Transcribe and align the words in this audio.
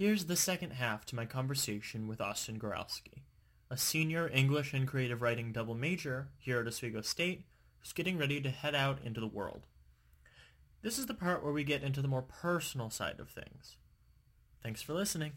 Here's 0.00 0.24
the 0.24 0.34
second 0.34 0.70
half 0.70 1.04
to 1.06 1.14
my 1.14 1.26
conversation 1.26 2.08
with 2.08 2.22
Austin 2.22 2.58
Goralski, 2.58 3.20
a 3.68 3.76
senior 3.76 4.30
English 4.32 4.72
and 4.72 4.88
creative 4.88 5.20
writing 5.20 5.52
double 5.52 5.74
major 5.74 6.28
here 6.38 6.58
at 6.58 6.66
Oswego 6.66 7.02
State 7.02 7.44
who's 7.78 7.92
getting 7.92 8.16
ready 8.16 8.40
to 8.40 8.48
head 8.48 8.74
out 8.74 9.00
into 9.04 9.20
the 9.20 9.26
world. 9.26 9.66
This 10.80 10.98
is 10.98 11.04
the 11.04 11.12
part 11.12 11.44
where 11.44 11.52
we 11.52 11.64
get 11.64 11.82
into 11.82 12.00
the 12.00 12.08
more 12.08 12.22
personal 12.22 12.88
side 12.88 13.20
of 13.20 13.28
things. 13.28 13.76
Thanks 14.62 14.80
for 14.80 14.94
listening. 14.94 15.32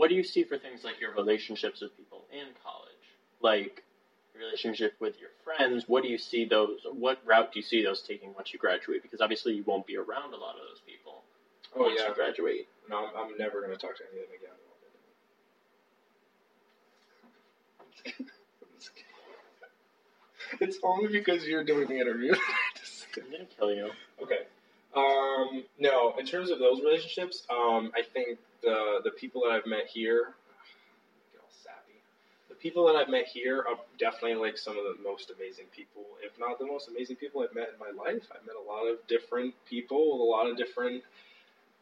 What 0.00 0.08
do 0.08 0.14
you 0.16 0.24
see 0.24 0.44
for 0.44 0.56
things 0.56 0.82
like 0.82 0.98
your 0.98 1.12
relationships 1.12 1.82
with 1.82 1.94
people 1.94 2.24
in 2.32 2.46
college? 2.64 2.88
Like 3.42 3.82
relationship 4.34 4.94
with 4.98 5.20
your 5.20 5.28
friends, 5.44 5.84
what 5.88 6.02
do 6.02 6.08
you 6.08 6.16
see 6.16 6.46
those 6.46 6.78
what 6.90 7.18
route 7.26 7.52
do 7.52 7.58
you 7.58 7.62
see 7.62 7.84
those 7.84 8.00
taking 8.00 8.32
once 8.32 8.50
you 8.54 8.58
graduate? 8.58 9.02
Because 9.02 9.20
obviously 9.20 9.52
you 9.52 9.62
won't 9.64 9.86
be 9.86 9.98
around 9.98 10.32
a 10.32 10.38
lot 10.38 10.54
of 10.54 10.62
those 10.70 10.80
people 10.86 11.22
Oh 11.76 11.82
once 11.82 12.00
yeah. 12.00 12.08
you 12.08 12.14
graduate. 12.14 12.66
No, 12.88 12.96
I'm, 13.04 13.10
I'm 13.14 13.36
never 13.36 13.60
gonna 13.60 13.76
talk 13.76 13.94
to 13.98 14.04
any 14.10 14.22
of 14.22 14.28
them 14.30 14.38
again. 18.16 18.26
it's 20.62 20.78
only 20.82 21.12
because 21.12 21.46
you're 21.46 21.62
doing 21.64 21.88
the 21.88 22.00
interview. 22.00 22.32
I'm 23.18 23.30
gonna 23.30 23.44
kill 23.58 23.74
you. 23.74 23.90
okay. 24.22 24.46
Um, 24.96 25.64
no, 25.78 26.14
in 26.18 26.24
terms 26.24 26.48
of 26.48 26.58
those 26.58 26.80
relationships, 26.80 27.46
um, 27.50 27.92
I 27.94 28.00
think 28.14 28.38
the 28.62 29.00
the 29.04 29.10
people 29.10 29.42
that 29.42 29.52
I've 29.52 29.66
met 29.66 29.86
here, 29.86 30.34
get 31.32 31.40
all 31.40 31.50
sappy. 31.50 31.98
The 32.48 32.54
people 32.54 32.86
that 32.86 32.96
I've 32.96 33.08
met 33.08 33.26
here 33.26 33.58
are 33.58 33.78
definitely 33.98 34.36
like 34.36 34.58
some 34.58 34.76
of 34.76 34.84
the 34.84 35.02
most 35.02 35.30
amazing 35.36 35.66
people, 35.74 36.02
if 36.22 36.38
not 36.38 36.58
the 36.58 36.66
most 36.66 36.88
amazing 36.88 37.16
people 37.16 37.42
I've 37.42 37.54
met 37.54 37.70
in 37.72 37.78
my 37.78 38.04
life. 38.04 38.24
I've 38.34 38.46
met 38.46 38.56
a 38.56 38.68
lot 38.68 38.86
of 38.86 39.06
different 39.06 39.54
people 39.68 40.12
with 40.12 40.20
a 40.20 40.24
lot 40.24 40.48
of 40.48 40.56
different 40.56 41.02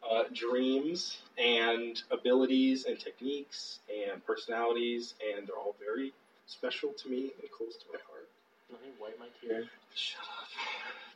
uh, 0.09 0.23
dreams 0.33 1.19
and 1.37 2.01
abilities 2.11 2.85
and 2.85 2.99
techniques 2.99 3.79
and 3.89 4.25
personalities, 4.25 5.15
and 5.35 5.47
they're 5.47 5.57
all 5.57 5.75
very 5.79 6.13
special 6.47 6.91
to 6.93 7.09
me 7.09 7.31
and 7.41 7.51
close 7.51 7.75
to 7.75 7.85
my 7.91 7.99
heart. 8.09 8.27
Let 8.71 8.81
me 8.81 8.89
wipe 9.01 9.19
my 9.19 9.27
tear. 9.41 9.63
Shut 9.95 10.21
up. 10.21 10.47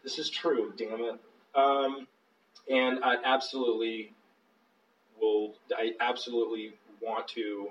This 0.04 0.20
is 0.20 0.30
true, 0.30 0.74
damn 0.78 1.02
it. 1.02 1.20
Um, 1.56 2.08
and 2.70 3.04
I 3.04 3.18
absolutely 3.24 4.12
will. 5.24 5.56
I 5.76 5.92
absolutely 6.00 6.74
want 7.02 7.28
to 7.30 7.70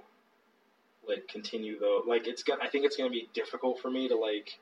like 1.09 1.29
continue 1.29 1.79
though. 1.79 2.03
Like 2.07 2.27
it's 2.27 2.43
gonna. 2.43 2.63
I 2.63 2.69
think 2.69 2.85
it's 2.85 2.97
gonna 2.97 3.11
be 3.11 3.29
difficult 3.35 3.81
for 3.81 3.91
me 3.91 4.09
to 4.09 4.17
like 4.17 4.59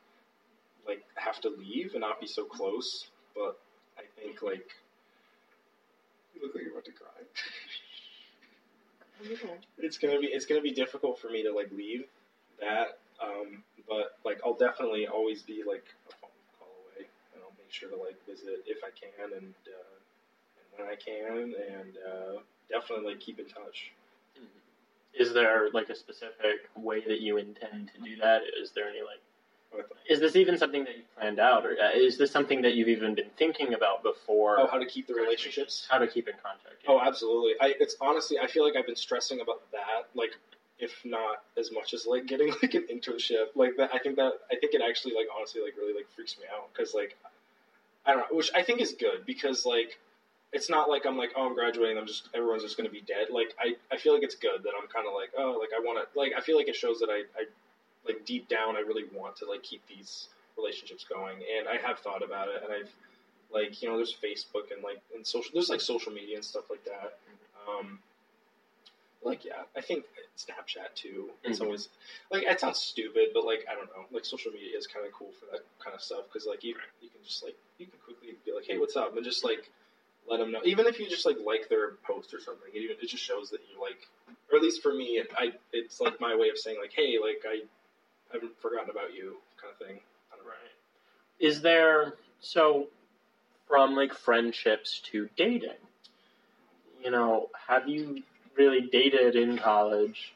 like 0.87 1.05
have 1.15 1.41
to 1.43 1.51
leave 1.51 1.93
and 1.93 2.01
not 2.01 2.21
be 2.21 2.27
so 2.27 2.45
close. 2.45 3.09
But 3.35 3.59
I 3.99 4.03
think 4.21 4.43
like 4.43 4.69
you 6.35 6.43
look 6.43 6.55
like 6.55 6.65
you're 6.65 6.73
about 6.73 6.85
to 6.87 6.93
cry. 6.93 7.09
it's 9.79 9.99
gonna 9.99 10.19
be 10.19 10.27
it's 10.27 10.47
gonna 10.47 10.63
be 10.63 10.73
difficult 10.73 11.21
for 11.21 11.29
me 11.29 11.43
to 11.43 11.53
like 11.53 11.71
leave 11.73 12.05
that. 12.61 12.99
Um, 13.23 13.65
but 13.89 14.19
like 14.25 14.41
I'll 14.45 14.55
definitely 14.55 15.07
always 15.07 15.43
be 15.43 15.63
like 15.67 15.85
a 16.09 16.13
phone 16.21 16.31
call 16.59 16.69
away, 16.87 17.07
and 17.35 17.43
I'll 17.43 17.53
make 17.59 17.71
sure 17.71 17.91
to 17.91 17.97
like 17.97 18.17
visit 18.27 18.65
if 18.67 18.79
I 18.83 18.91
can 18.97 19.37
and 19.37 19.55
uh, 19.69 19.97
and 20.57 20.67
when 20.79 20.89
I 20.89 20.97
can, 20.97 21.55
and 21.77 21.97
uh, 21.99 22.41
definitely 22.71 23.13
like 23.13 23.21
keep 23.21 23.39
in 23.39 23.47
touch. 23.47 23.93
Is 25.13 25.33
there 25.35 25.69
like 25.73 25.89
a 25.89 25.95
specific 25.95 26.69
way 26.77 27.03
that 27.07 27.21
you 27.21 27.37
intend 27.37 27.91
to 27.95 28.01
do 28.01 28.17
that? 28.23 28.43
Is 28.61 28.71
there 28.71 28.89
any 28.89 29.01
like 29.01 29.21
is 30.09 30.19
this 30.19 30.35
even 30.35 30.59
something 30.59 30.83
that 30.85 30.97
you 30.97 31.03
planned 31.17 31.39
out, 31.39 31.65
or 31.65 31.77
uh, 31.81 31.93
is 31.95 32.19
this 32.19 32.33
something 32.33 32.63
that 32.63 32.75
you've 32.75 32.89
even 32.89 33.15
been 33.15 33.31
thinking 33.37 33.75
about 33.75 34.03
before? 34.03 34.59
oh, 34.59 34.67
how 34.67 34.79
to 34.79 34.87
keep 34.87 35.07
the 35.07 35.15
relationships? 35.15 35.87
How 35.89 35.99
to 35.99 36.09
keep 36.09 36.27
in 36.27 36.35
contact? 36.43 36.83
Oh, 36.89 37.01
absolutely. 37.01 37.53
I 37.61 37.75
it's 37.79 37.97
honestly 38.01 38.39
I 38.39 38.49
feel 38.49 38.65
like 38.65 38.75
I've 38.77 38.87
been 38.87 38.97
stressing 38.97 39.41
about 39.41 39.61
that, 39.71 40.09
like 40.15 40.33
if 40.81 40.93
not 41.05 41.43
as 41.57 41.71
much 41.71 41.95
as 41.95 42.07
like 42.07 42.27
getting 42.27 42.49
like 42.63 42.75
an 42.75 42.87
internship, 42.93 43.47
like 43.55 43.77
that. 43.77 43.91
I 43.95 43.99
think 43.99 44.17
that 44.17 44.33
I 44.51 44.57
think 44.57 44.75
it 44.75 44.83
actually 44.87 45.15
like 45.15 45.27
honestly 45.37 45.63
like 45.63 45.77
really 45.77 45.95
like 45.95 46.07
freaks 46.17 46.37
me 46.39 46.45
out 46.53 46.69
because 46.73 46.93
like 46.93 47.17
I 48.05 48.13
don't 48.13 48.21
know, 48.21 48.37
which 48.37 48.51
I 48.55 48.63
think 48.63 48.81
is 48.81 48.95
good 48.99 49.25
because 49.25 49.65
like 49.65 50.01
it's 50.53 50.69
not 50.71 50.89
like 50.89 51.07
I'm 51.07 51.17
like 51.17 51.33
oh 51.37 51.47
I'm 51.47 51.55
graduating, 51.55 51.99
I'm 51.99 52.07
just 52.07 52.29
everyone's 52.35 52.63
just 52.63 52.77
gonna 52.77 52.91
be 52.91 53.03
dead. 53.03 53.29
Like 53.31 53.55
I 53.59 53.75
I 53.93 53.97
feel 53.99 54.15
like 54.15 54.23
it's 54.23 54.35
good 54.37 54.63
that 54.65 54.73
I'm 54.81 54.89
kind 54.89 55.07
of 55.07 55.15
like 55.15 55.31
oh 55.39 55.59
like 55.61 55.71
I 55.77 55.81
want 55.81 55.99
to 55.99 56.19
like 56.19 56.33
I 56.37 56.41
feel 56.41 56.57
like 56.57 56.69
it 56.69 56.77
shows 56.77 56.99
that 57.01 57.09
I 57.11 57.23
I 57.39 57.45
like 58.07 58.25
deep 58.25 58.49
down 58.49 58.77
I 58.77 58.81
really 58.81 59.05
want 59.15 59.37
to 59.37 59.47
like 59.47 59.63
keep 59.63 59.83
these 59.87 60.29
relationships 60.57 61.05
going, 61.09 61.39
and 61.57 61.69
I 61.69 61.77
have 61.77 61.99
thought 62.01 62.23
about 62.23 62.49
it, 62.49 62.63
and 62.63 62.73
I've 62.73 62.91
like 63.53 63.83
you 63.83 63.89
know 63.89 63.97
there's 63.97 64.15
Facebook 64.15 64.73
and 64.73 64.83
like 64.83 65.01
and 65.15 65.27
social 65.27 65.51
there's 65.55 65.69
like 65.71 65.81
social 65.81 66.13
media 66.13 66.37
and 66.37 66.45
stuff 66.45 66.65
like 66.71 66.85
that. 66.85 67.15
Um, 67.69 67.99
like 69.23 69.45
yeah, 69.45 69.63
I 69.77 69.81
think 69.81 70.05
Snapchat 70.39 70.95
too. 70.95 71.31
It's 71.45 71.59
Mhm. 71.59 71.65
always 71.65 71.89
like 72.31 72.45
it 72.45 72.59
sounds 72.61 72.79
stupid, 72.81 73.31
but 73.35 73.45
like 73.45 73.67
I 73.71 73.75
don't 73.75 73.89
know, 73.95 74.07
like 74.11 74.25
social 74.25 74.51
media 74.53 74.77
is 74.77 74.87
kind 74.87 75.05
of 75.07 75.13
cool 75.13 75.33
for 75.39 75.47
that 75.53 75.61
kind 75.79 75.95
of 75.95 76.03
stuff 76.03 76.25
because 76.27 76.47
like 76.47 76.65
you 76.65 76.75
you 77.03 77.09
can 77.09 77.23
just 77.25 77.43
like 77.43 77.57
you 77.79 77.87
can 77.87 77.99
quickly 77.99 78.37
be 78.45 78.53
like 78.53 78.67
hey 78.67 78.79
what's 78.79 78.97
up 78.97 79.15
and 79.17 79.25
just 79.25 79.45
like 79.45 79.71
let 80.29 80.39
them 80.39 80.53
know 80.53 80.61
even 80.65 80.87
if 80.87 80.99
you 80.99 81.09
just 81.09 81.27
like 81.27 81.37
like 81.45 81.69
their 81.69 81.93
post 82.07 82.33
or 82.35 82.41
something 82.41 82.69
it 82.75 82.79
even 82.79 82.97
it 83.03 83.09
just 83.09 83.23
shows 83.23 83.51
that 83.51 83.61
you 83.73 83.81
like 83.81 83.99
or 84.53 84.57
at 84.59 84.63
least 84.63 84.83
for 84.83 84.93
me 84.93 85.19
it, 85.19 85.29
I 85.37 85.53
it's 85.73 86.01
like 86.01 86.21
my 86.21 86.37
way 86.37 86.49
of 86.49 86.59
saying 86.59 86.79
like 86.81 86.93
hey 86.93 87.17
like 87.21 87.43
I 87.47 87.63
haven't 88.33 88.59
forgotten 88.61 88.91
about 88.91 89.15
you 89.15 89.37
kind 89.61 89.73
of 89.73 89.87
thing. 89.87 90.01
I 90.33 90.37
don't 90.37 90.45
know. 90.45 90.51
Right. 90.51 91.49
Is 91.49 91.63
there 91.63 92.15
so 92.41 92.89
from 93.69 93.95
like 93.95 94.15
friendships 94.15 95.01
to 95.13 95.29
dating? 95.37 95.71
You 97.03 97.11
know, 97.11 97.49
have 97.69 97.89
you 97.89 98.23
really 98.57 98.89
dated 98.93 99.37
in 99.37 99.59
college? 99.59 100.35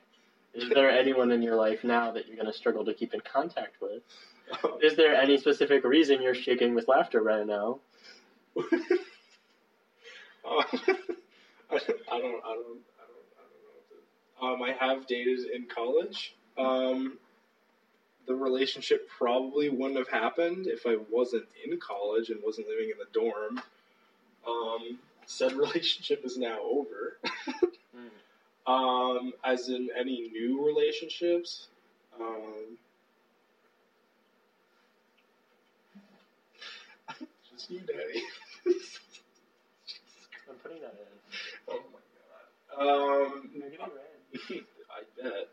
Is 0.54 0.68
there 0.70 0.90
anyone 0.90 1.32
in 1.32 1.42
your 1.42 1.56
life 1.56 1.82
now 1.82 2.12
that 2.12 2.26
you're 2.26 2.36
going 2.36 2.46
to 2.46 2.56
struggle 2.56 2.84
to 2.84 2.94
keep 2.94 3.12
in 3.12 3.20
contact 3.20 3.74
with? 3.82 4.02
Is 4.82 4.96
there 4.96 5.14
any 5.14 5.36
specific 5.36 5.84
reason 5.84 6.22
you're 6.22 6.34
shaking 6.34 6.74
with 6.74 6.86
laughter 6.86 7.20
right 7.20 7.46
now? 7.46 7.80
Uh, 10.44 10.62
I, 11.70 11.76
I 11.76 11.78
don't, 11.78 11.84
I 12.10 12.18
don't, 12.18 12.42
I 12.42 12.54
don't, 12.54 12.80
I 13.38 13.44
don't 14.40 14.40
know. 14.40 14.54
Um, 14.54 14.62
I 14.62 14.72
have 14.78 15.06
dated 15.06 15.40
in 15.54 15.66
college. 15.66 16.34
Um, 16.58 17.18
the 18.26 18.34
relationship 18.34 19.08
probably 19.08 19.68
wouldn't 19.68 19.98
have 19.98 20.08
happened 20.08 20.66
if 20.66 20.86
I 20.86 20.96
wasn't 21.10 21.46
in 21.64 21.78
college 21.78 22.30
and 22.30 22.40
wasn't 22.44 22.68
living 22.68 22.90
in 22.90 22.98
the 22.98 23.06
dorm. 23.12 23.60
Um, 24.46 24.98
said 25.26 25.52
relationship 25.56 26.24
is 26.24 26.36
now 26.36 26.58
over. 26.62 27.18
Um, 28.66 29.34
as 29.44 29.68
in 29.68 29.90
any 29.94 30.30
new 30.32 30.64
relationships, 30.64 31.66
um, 32.18 32.78
just 37.52 37.70
you, 37.70 37.80
Daddy. 37.80 38.22
I'm 40.54 40.60
putting 40.62 40.80
that 40.82 40.94
in. 40.94 41.10
oh 41.68 41.82
my 41.90 41.98
god. 42.14 43.34
Um, 43.34 43.50
You're 43.54 43.70
getting 43.70 43.86
red. 43.90 44.64
I 44.90 45.22
bet. 45.22 45.48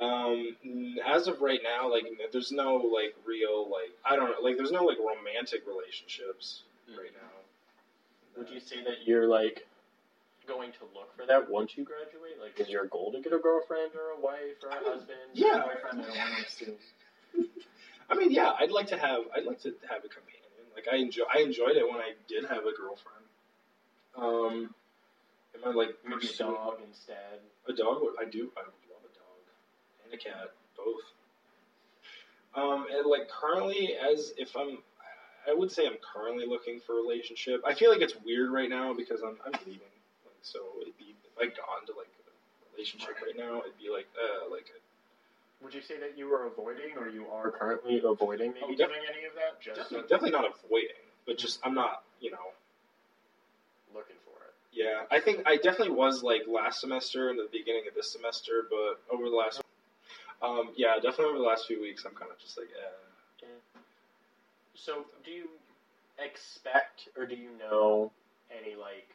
Um, 0.00 0.56
as 1.04 1.26
of 1.26 1.42
right 1.42 1.60
now, 1.62 1.90
like, 1.90 2.04
there's 2.32 2.52
no 2.52 2.76
like 2.76 3.14
real 3.26 3.68
like 3.68 3.90
I 4.04 4.16
don't 4.16 4.30
know, 4.30 4.40
like, 4.42 4.56
there's 4.56 4.72
no 4.72 4.84
like 4.84 4.96
romantic 4.98 5.66
relationships 5.66 6.62
right 6.88 7.12
now. 7.12 8.38
Would 8.38 8.48
you 8.48 8.60
say 8.60 8.82
that 8.84 9.04
you're 9.04 9.26
like 9.26 9.66
going 10.46 10.72
to 10.72 10.84
look 10.94 11.14
for 11.16 11.26
that 11.26 11.50
once 11.50 11.72
you 11.76 11.84
graduate? 11.84 12.40
Like, 12.40 12.58
is 12.58 12.68
your 12.68 12.86
goal 12.86 13.12
to 13.12 13.20
get 13.20 13.32
a 13.32 13.38
girlfriend 13.38 13.92
or 13.94 14.16
a 14.16 14.20
wife 14.20 14.62
or 14.62 14.70
a 14.70 14.74
husband? 14.76 15.18
Yeah. 15.34 15.62
A 15.62 15.66
boyfriend? 15.66 16.02
I 16.02 16.06
don't 16.06 16.16
want 16.16 16.46
to. 16.58 16.76
I 18.08 18.14
mean, 18.16 18.30
yeah, 18.32 18.52
I'd 18.58 18.70
like 18.70 18.88
to 18.88 18.98
have 18.98 19.22
I'd 19.36 19.44
like 19.44 19.60
to 19.62 19.74
have 19.88 20.04
a 20.04 20.08
companion. 20.08 20.40
Like 20.74 20.86
I 20.90 20.96
enjoy 20.96 21.24
I 21.32 21.40
enjoyed 21.40 21.76
it 21.76 21.86
when 21.86 22.00
I 22.00 22.12
did 22.26 22.44
have 22.44 22.64
a 22.64 22.74
girlfriend. 22.74 23.19
Um, 24.16 24.74
am 25.54 25.60
I 25.64 25.70
like 25.70 25.96
Maybe 26.04 26.14
a 26.14 26.18
pursuing- 26.18 26.52
dog 26.54 26.80
instead. 26.86 27.40
A 27.66 27.72
dog? 27.72 28.02
would- 28.02 28.18
I 28.18 28.24
do. 28.24 28.52
I 28.56 28.60
would 28.60 28.72
love 28.90 29.04
a 29.04 29.14
dog 29.18 29.40
and 30.04 30.14
a 30.14 30.16
cat, 30.16 30.52
both. 30.76 31.02
Um, 32.54 32.86
and 32.90 33.06
like 33.06 33.28
currently, 33.28 33.96
as 33.96 34.32
if 34.36 34.56
I'm, 34.56 34.82
I 35.48 35.54
would 35.54 35.70
say 35.70 35.86
I'm 35.86 35.96
currently 35.98 36.46
looking 36.46 36.80
for 36.80 36.94
a 36.98 37.02
relationship. 37.02 37.62
I 37.64 37.74
feel 37.74 37.90
like 37.90 38.00
it's 38.00 38.16
weird 38.24 38.50
right 38.50 38.68
now 38.68 38.92
because 38.92 39.22
I'm 39.22 39.38
I'm 39.46 39.52
leaving. 39.66 39.80
Like, 40.24 40.34
so 40.42 40.58
it'd 40.82 40.96
be 40.98 41.14
if 41.24 41.38
I 41.38 41.46
got 41.46 41.80
into 41.82 41.92
like 41.96 42.08
a 42.08 42.72
relationship 42.74 43.16
right 43.22 43.36
now, 43.36 43.60
it'd 43.60 43.78
be 43.78 43.88
like 43.90 44.08
uh 44.20 44.50
like 44.50 44.70
Would 45.62 45.74
you 45.74 45.80
say 45.80 45.98
that 46.00 46.18
you 46.18 46.28
were 46.28 46.46
avoiding, 46.46 46.96
or 46.98 47.08
you 47.08 47.26
are 47.30 47.50
currently 47.52 48.02
avoiding 48.04 48.52
maybe 48.54 48.66
Oh, 48.66 48.74
def- 48.74 48.88
doing 48.88 49.00
any 49.14 49.26
of 49.26 49.34
that? 49.34 49.60
Just 49.60 49.76
definitely, 49.78 50.08
definitely 50.08 50.30
not 50.32 50.54
avoiding, 50.64 50.96
but 51.26 51.38
just 51.38 51.60
I'm 51.64 51.74
not 51.74 52.02
you 52.20 52.32
know 52.32 52.52
Yeah, 54.72 55.02
I 55.10 55.20
think 55.20 55.42
I 55.46 55.56
definitely 55.56 55.94
was 55.94 56.22
like 56.22 56.42
last 56.46 56.80
semester 56.80 57.28
and 57.30 57.38
the 57.38 57.48
beginning 57.50 57.84
of 57.88 57.94
this 57.94 58.12
semester, 58.12 58.66
but 58.70 59.02
over 59.12 59.28
the 59.28 59.34
last, 59.34 59.60
um, 60.42 60.70
yeah, 60.76 60.94
definitely 60.94 61.26
over 61.26 61.38
the 61.38 61.44
last 61.44 61.66
few 61.66 61.80
weeks, 61.80 62.04
I'm 62.06 62.14
kind 62.14 62.30
of 62.30 62.38
just 62.38 62.56
like, 62.56 62.68
eh. 62.70 63.46
So, 64.74 65.04
do 65.24 65.30
you 65.30 65.48
expect 66.16 67.12
or 67.16 67.26
do 67.26 67.34
you 67.34 67.50
know 67.58 68.12
any 68.48 68.76
like 68.76 69.12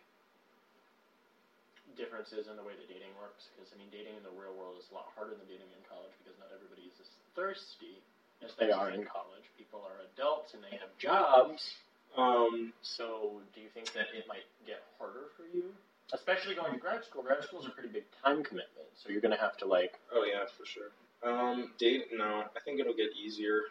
differences 1.98 2.46
in 2.52 2.60
the 2.60 2.62
way 2.62 2.78
that 2.78 2.86
dating 2.86 3.16
works? 3.18 3.50
Because 3.56 3.72
I 3.74 3.80
mean, 3.80 3.90
dating 3.90 4.20
in 4.20 4.24
the 4.28 4.36
real 4.36 4.54
world 4.54 4.78
is 4.78 4.92
a 4.92 4.94
lot 4.94 5.10
harder 5.16 5.34
than 5.34 5.48
dating 5.48 5.72
in 5.72 5.82
college 5.88 6.14
because 6.22 6.38
not 6.38 6.52
everybody 6.54 6.86
is 6.86 7.00
as 7.00 7.10
thirsty 7.34 7.98
as 8.44 8.54
they 8.60 8.70
are 8.70 8.92
in 8.92 9.08
college. 9.08 9.48
People 9.58 9.82
are 9.88 10.04
adults 10.14 10.54
and 10.54 10.62
they 10.62 10.76
have 10.78 10.92
jobs. 11.00 11.74
Um, 12.18 12.74
So, 12.82 13.42
do 13.54 13.62
you 13.62 13.68
think 13.74 13.92
that 13.94 14.08
it 14.16 14.28
might 14.28 14.46
get 14.66 14.84
harder 15.00 15.28
for 15.36 15.44
you? 15.56 15.66
Especially 16.14 16.56
going 16.56 16.72
to 16.74 16.78
grad 16.80 17.04
school. 17.04 17.24
Grad 17.24 17.44
school 17.44 17.62
is 17.62 17.66
a 17.68 17.72
pretty 17.72 17.90
big 17.90 18.04
time 18.24 18.44
commitment, 18.44 18.88
so 18.96 19.10
you're 19.10 19.22
going 19.22 19.34
to 19.36 19.42
have 19.42 19.58
to 19.58 19.66
like. 19.66 20.00
oh 20.14 20.24
yeah, 20.24 20.46
for 20.58 20.66
sure. 20.66 20.92
Um, 21.24 21.72
date? 21.80 22.08
No, 22.14 22.44
I 22.56 22.60
think 22.64 22.80
it'll 22.80 22.94
get 22.94 23.10
easier. 23.22 23.62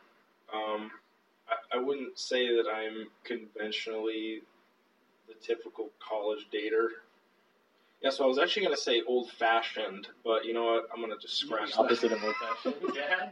Um, 0.52 0.90
I, 1.48 1.76
I 1.76 1.80
wouldn't 1.80 2.18
say 2.18 2.48
that 2.56 2.64
I'm 2.68 3.06
conventionally 3.22 4.42
the 5.28 5.34
typical 5.34 5.90
college 6.00 6.48
dater. 6.52 6.88
Yeah, 8.02 8.10
so 8.10 8.24
I 8.24 8.26
was 8.26 8.38
actually 8.38 8.64
gonna 8.64 8.76
say 8.76 9.02
old 9.06 9.30
fashioned, 9.30 10.08
but 10.24 10.44
you 10.44 10.52
know 10.52 10.64
what? 10.64 10.88
I'm 10.92 11.00
gonna 11.00 11.18
just 11.20 11.36
scratch 11.38 11.70
the 11.70 11.76
that. 11.76 11.84
opposite 11.84 12.12
of 12.12 12.22
old 12.22 12.34
fashioned. 12.36 12.74
yeah. 12.94 13.30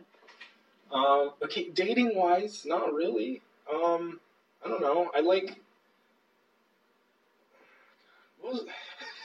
Um, 0.93 1.33
okay, 1.43 1.69
dating 1.71 2.15
wise, 2.15 2.65
not 2.65 2.95
really. 2.95 3.43
Um, 3.73 4.21
I 4.65 4.69
don't 4.69 4.81
know. 4.81 5.11
I 5.15 5.21
like. 5.21 5.61
What 8.41 8.55
was, 8.55 8.65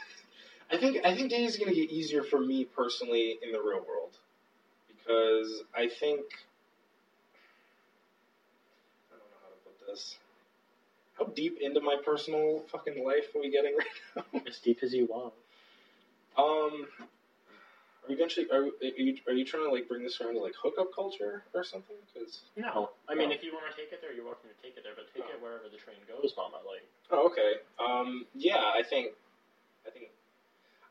I 0.71 0.77
think 0.77 1.05
I 1.05 1.15
think 1.15 1.29
dating 1.29 1.45
is 1.45 1.57
gonna 1.57 1.73
get 1.73 1.89
easier 1.91 2.23
for 2.23 2.39
me 2.39 2.65
personally 2.65 3.37
in 3.41 3.51
the 3.51 3.59
real 3.59 3.85
world 3.87 4.17
because 4.87 5.63
I 5.75 5.87
think 5.87 6.21
I 9.11 9.15
don't 9.15 9.29
know 9.29 9.39
how 9.41 9.49
to 9.49 9.59
put 9.63 9.87
this. 9.87 10.17
How 11.17 11.25
deep 11.25 11.57
into 11.61 11.81
my 11.81 11.95
personal 12.05 12.63
fucking 12.71 13.03
life 13.03 13.25
are 13.35 13.41
we 13.41 13.49
getting 13.49 13.75
right 13.77 14.25
now? 14.33 14.41
As 14.47 14.59
deep 14.59 14.79
as 14.83 14.93
you 14.93 15.05
want. 15.05 15.33
Um, 16.37 16.87
are 18.07 18.11
you 18.11 18.15
eventually 18.15 18.47
are, 18.51 18.63
are 18.63 18.97
you 18.97 19.17
are 19.27 19.33
you 19.33 19.45
trying 19.45 19.63
to 19.65 19.71
like 19.71 19.87
bring 19.87 20.03
this 20.03 20.19
around 20.21 20.35
to 20.35 20.39
like 20.39 20.53
hookup 20.61 20.87
culture 20.95 21.43
or 21.53 21.63
something? 21.63 21.95
Because 22.13 22.41
No, 22.55 22.91
I 23.09 23.15
mean, 23.15 23.29
No. 23.29 23.35
if 23.35 23.43
you 23.43 23.53
want 23.53 23.65
to 23.69 23.75
take 23.75 23.91
it 23.91 23.99
there, 24.01 24.13
you're 24.13 24.25
welcome 24.25 24.49
to 24.49 24.61
take 24.63 24.77
it 24.77 24.83
there, 24.83 24.93
but 24.95 25.05
take 25.13 25.29
it 25.29 25.41
wherever 25.41 25.63
the 25.69 25.77
train 25.77 25.97
goes, 26.07 26.33
Mama. 26.37 26.57
Like, 26.65 26.83
Oh, 27.11 27.27
okay. 27.27 27.53
Um, 27.79 28.25
yeah, 28.33 28.57
I 28.75 28.83
think, 28.83 29.11
I 29.85 29.89
think, 29.89 30.05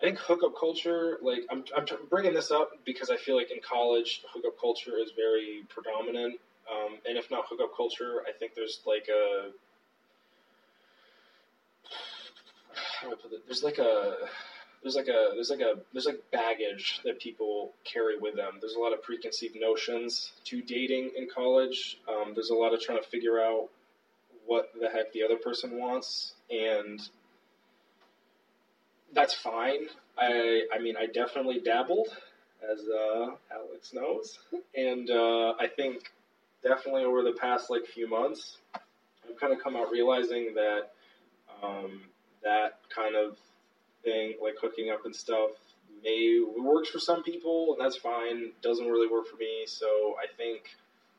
I 0.00 0.04
think 0.04 0.18
hookup 0.18 0.52
culture. 0.58 1.18
Like, 1.22 1.40
I'm, 1.50 1.64
I'm 1.76 1.84
bringing 2.10 2.34
this 2.34 2.50
up 2.50 2.70
because 2.84 3.10
I 3.10 3.16
feel 3.16 3.36
like 3.36 3.50
in 3.50 3.58
college, 3.66 4.22
hookup 4.32 4.60
culture 4.60 4.98
is 5.02 5.12
very 5.16 5.64
predominant. 5.68 6.38
Um, 6.70 6.98
and 7.08 7.16
if 7.16 7.30
not 7.30 7.44
hookup 7.48 7.74
culture, 7.76 8.22
I 8.28 8.32
think 8.32 8.54
there's 8.54 8.80
like 8.86 9.06
a, 9.08 9.50
how 13.00 13.08
do 13.08 13.14
I 13.14 13.16
put 13.22 13.32
it? 13.32 13.46
There's 13.46 13.62
like 13.62 13.78
a, 13.78 14.16
there's 14.86 14.94
like 14.94 15.08
a, 15.08 15.34
there's 15.34 15.50
like 15.50 15.60
a, 15.60 15.80
there's 15.92 16.06
like 16.06 16.22
baggage 16.30 17.00
that 17.04 17.18
people 17.18 17.72
carry 17.82 18.16
with 18.16 18.36
them. 18.36 18.58
There's 18.60 18.74
a 18.74 18.78
lot 18.78 18.92
of 18.92 19.02
preconceived 19.02 19.56
notions 19.56 20.30
to 20.44 20.62
dating 20.62 21.10
in 21.16 21.26
college. 21.28 21.98
Um, 22.08 22.34
there's 22.34 22.50
a 22.50 22.54
lot 22.54 22.72
of 22.72 22.80
trying 22.80 23.02
to 23.02 23.08
figure 23.08 23.40
out 23.40 23.68
what 24.46 24.70
the 24.80 24.88
heck 24.88 25.12
the 25.12 25.24
other 25.24 25.36
person 25.36 25.76
wants 25.76 26.34
and 26.50 27.08
that's 29.12 29.34
fine 29.34 29.88
i 30.18 30.62
i 30.72 30.78
mean 30.78 30.94
i 30.96 31.06
definitely 31.06 31.60
dabbled 31.60 32.08
as 32.72 32.80
uh, 32.88 33.30
alex 33.52 33.92
knows 33.92 34.38
and 34.76 35.10
uh, 35.10 35.54
i 35.58 35.66
think 35.66 36.12
definitely 36.62 37.04
over 37.04 37.22
the 37.22 37.32
past 37.32 37.70
like 37.70 37.84
few 37.86 38.08
months 38.08 38.58
i've 38.74 39.38
kind 39.40 39.52
of 39.52 39.62
come 39.62 39.76
out 39.76 39.90
realizing 39.90 40.54
that 40.54 40.92
um, 41.62 42.02
that 42.42 42.78
kind 42.94 43.16
of 43.16 43.36
thing 44.04 44.34
like 44.42 44.54
hooking 44.60 44.90
up 44.90 45.04
and 45.04 45.14
stuff 45.14 45.50
may 46.04 46.42
works 46.58 46.88
for 46.88 46.98
some 46.98 47.22
people 47.22 47.74
and 47.76 47.84
that's 47.84 47.96
fine 47.96 48.52
doesn't 48.62 48.86
really 48.86 49.08
work 49.08 49.26
for 49.26 49.36
me 49.36 49.64
so 49.66 50.14
i 50.22 50.26
think 50.36 50.76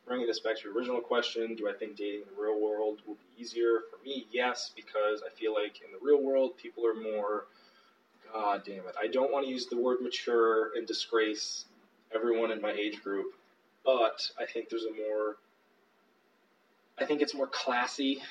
bringing 0.08 0.26
this 0.26 0.40
back 0.40 0.56
to 0.56 0.64
your 0.64 0.74
original 0.74 1.02
question, 1.02 1.54
do 1.56 1.70
I 1.70 1.74
think 1.74 1.98
dating 1.98 2.22
in 2.22 2.36
the 2.36 2.42
real 2.42 2.60
world 2.60 3.02
will 3.06 3.16
be 3.16 3.42
easier? 3.42 3.82
For 3.92 4.02
me, 4.04 4.26
yes, 4.32 4.72
because 4.76 5.22
I 5.26 5.30
feel 5.38 5.54
like 5.54 5.82
in 5.86 5.92
the 5.92 6.00
real 6.02 6.24
world, 6.24 6.58
people 6.58 6.86
are 6.86 6.94
more, 6.94 7.48
God 8.34 8.64
damn 8.66 8.88
it, 8.88 8.96
I 9.00 9.08
don't 9.08 9.32
want 9.32 9.46
to 9.46 9.52
use 9.52 9.68
the 9.68 9.78
word 9.78 9.98
mature 10.02 10.72
and 10.76 10.88
disgrace 10.88 11.66
everyone 12.16 12.52
in 12.52 12.62
my 12.62 12.72
age 12.72 13.04
group, 13.04 13.34
but 13.84 14.22
I 14.40 14.46
think 14.46 14.70
there's 14.70 14.86
a 14.86 14.94
more, 14.94 15.36
I 16.98 17.06
think 17.06 17.22
it's 17.22 17.36
more 17.36 17.48
classy 17.48 18.22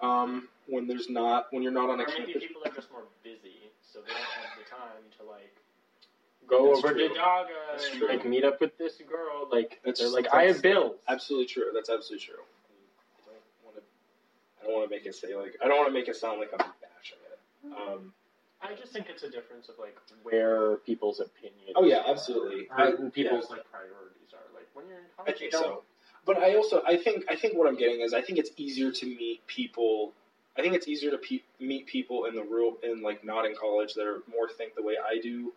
um, 0.00 0.48
when 0.66 0.86
there's 0.86 1.08
not, 1.08 1.46
when 1.50 1.62
you're 1.62 1.72
not 1.72 1.90
on 1.90 2.00
a 2.00 2.04
or 2.04 2.06
maybe 2.18 2.34
people 2.38 2.62
are 2.64 2.72
just 2.72 2.90
more 2.92 3.04
busy, 3.24 3.70
so 3.82 4.00
they 4.00 4.08
don't 4.08 4.18
have 4.18 4.58
the 4.58 4.68
time 4.70 5.02
to 5.18 5.24
like 5.24 5.54
go 6.48 6.68
That's 6.74 6.78
over 6.84 6.94
true. 6.94 7.08
to 7.08 7.14
Daga 7.14 7.46
That's 7.72 7.88
and 7.90 7.98
true. 7.98 8.08
like 8.08 8.24
meet 8.26 8.44
up 8.44 8.60
with 8.60 8.76
this 8.78 9.00
girl. 9.08 9.48
Like 9.50 9.80
That's- 9.84 9.98
they're 9.98 10.08
like, 10.08 10.32
I 10.32 10.44
have 10.44 10.62
bills. 10.62 10.96
Absolutely 11.08 11.46
true. 11.46 11.70
That's 11.74 11.90
absolutely 11.90 12.24
true. 12.26 12.42
I 13.26 13.30
don't 13.32 13.64
want 13.64 13.76
to. 13.76 13.82
I 14.60 14.64
don't 14.66 14.74
want 14.74 14.88
to 14.90 14.94
make 14.96 15.06
it 15.06 15.14
say 15.14 15.34
like. 15.34 15.56
I 15.64 15.68
don't 15.68 15.76
want 15.78 15.88
to 15.88 15.94
make 15.94 16.08
it 16.08 16.16
sound 16.16 16.38
like 16.40 16.50
I'm 16.52 16.58
bashing 16.80 17.18
it. 17.30 17.38
Um, 17.72 18.12
I 18.62 18.74
just 18.74 18.92
think 18.92 19.06
it's 19.08 19.22
a 19.22 19.30
difference 19.30 19.68
of 19.68 19.76
like 19.78 19.96
where 20.22 20.76
people's 20.78 21.20
opinions. 21.20 21.72
Oh, 21.76 21.84
yeah, 21.84 22.02
absolutely. 22.06 22.68
or 22.70 22.80
I- 22.80 22.90
people's 23.10 23.46
yeah. 23.50 23.56
like 23.56 23.70
priorities 23.70 24.32
are. 24.34 24.46
Like 24.54 24.68
when 24.74 24.86
you're 24.88 24.98
in 24.98 25.04
I 25.18 25.22
college, 25.24 25.38
think 25.38 25.52
you 25.52 25.58
don't. 25.58 25.62
so. 25.64 25.82
But 26.28 26.42
I 26.42 26.56
also 26.56 26.82
I 26.86 26.98
think 26.98 27.24
I 27.30 27.36
think 27.36 27.56
what 27.56 27.66
I'm 27.66 27.74
getting 27.74 28.02
is 28.02 28.12
I 28.12 28.20
think 28.20 28.38
it's 28.38 28.50
easier 28.58 28.92
to 28.92 29.06
meet 29.06 29.46
people. 29.46 30.12
I 30.58 30.60
think 30.60 30.74
it's 30.74 30.86
easier 30.86 31.10
to 31.10 31.16
pe- 31.16 31.48
meet 31.58 31.86
people 31.86 32.26
in 32.26 32.34
the 32.34 32.42
real 32.42 32.76
in 32.82 33.00
like 33.00 33.24
not 33.24 33.46
in 33.46 33.54
college 33.56 33.94
that 33.94 34.06
are 34.06 34.20
more 34.30 34.46
think 34.46 34.74
the 34.74 34.82
way 34.82 34.96
I 35.02 35.18
do, 35.22 35.54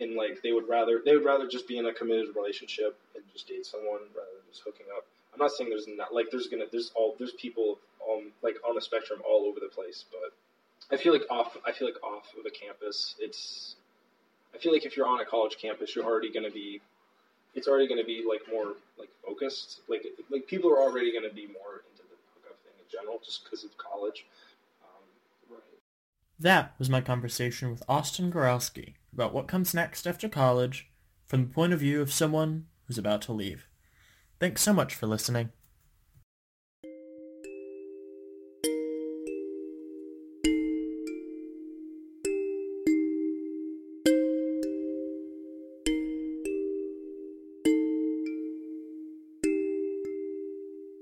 and 0.00 0.14
like 0.14 0.40
they 0.44 0.52
would 0.52 0.68
rather 0.68 1.02
they 1.04 1.16
would 1.16 1.24
rather 1.24 1.48
just 1.48 1.66
be 1.66 1.76
in 1.76 1.86
a 1.86 1.92
committed 1.92 2.36
relationship 2.36 2.96
and 3.16 3.24
just 3.32 3.48
date 3.48 3.66
someone 3.66 4.02
rather 4.14 4.30
than 4.38 4.46
just 4.48 4.62
hooking 4.64 4.86
up. 4.96 5.04
I'm 5.34 5.40
not 5.40 5.50
saying 5.50 5.70
there's 5.70 5.88
not 5.88 6.14
like 6.14 6.26
there's 6.30 6.46
gonna 6.46 6.66
there's 6.70 6.92
all 6.94 7.16
there's 7.18 7.32
people 7.32 7.80
um 8.08 8.30
like 8.42 8.58
on 8.64 8.76
the 8.76 8.80
spectrum 8.80 9.22
all 9.28 9.46
over 9.46 9.58
the 9.58 9.74
place, 9.74 10.04
but 10.12 10.30
I 10.94 11.02
feel 11.02 11.12
like 11.12 11.26
off 11.30 11.56
I 11.66 11.72
feel 11.72 11.88
like 11.88 12.00
off 12.04 12.32
of 12.38 12.46
a 12.46 12.50
campus 12.50 13.16
it's 13.18 13.74
I 14.54 14.58
feel 14.58 14.70
like 14.72 14.86
if 14.86 14.96
you're 14.96 15.08
on 15.08 15.18
a 15.18 15.24
college 15.24 15.56
campus 15.60 15.96
you're 15.96 16.04
already 16.04 16.30
gonna 16.30 16.52
be 16.52 16.80
it's 17.54 17.68
already 17.68 17.86
going 17.88 18.00
to 18.00 18.06
be 18.06 18.24
like 18.28 18.40
more 18.50 18.74
like 18.98 19.10
focused. 19.26 19.80
Like 19.88 20.04
like 20.30 20.46
people 20.46 20.70
are 20.70 20.80
already 20.80 21.12
going 21.12 21.28
to 21.28 21.34
be 21.34 21.46
more 21.46 21.82
into 21.90 22.02
the 22.08 22.16
hookup 22.34 22.58
thing 22.64 22.74
in 22.78 22.86
general, 22.90 23.20
just 23.24 23.44
because 23.44 23.64
of 23.64 23.76
college. 23.76 24.26
Um, 24.82 25.54
right. 25.56 25.62
That 26.38 26.74
was 26.78 26.90
my 26.90 27.00
conversation 27.00 27.70
with 27.70 27.82
Austin 27.88 28.32
Goralski 28.32 28.94
about 29.12 29.34
what 29.34 29.48
comes 29.48 29.74
next 29.74 30.06
after 30.06 30.28
college 30.28 30.90
from 31.26 31.42
the 31.42 31.54
point 31.54 31.72
of 31.72 31.80
view 31.80 32.00
of 32.00 32.12
someone 32.12 32.66
who's 32.86 32.98
about 32.98 33.22
to 33.22 33.32
leave. 33.32 33.68
Thanks 34.40 34.62
so 34.62 34.72
much 34.72 34.94
for 34.94 35.06
listening. 35.06 35.50